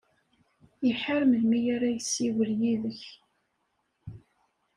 [0.89, 3.03] Iḥar melmi ara yessiwel yid-k.